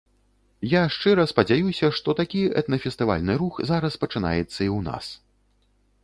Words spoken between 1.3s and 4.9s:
спадзяюся, што такі этна-фестывальны рух зараз пачынаецца і ў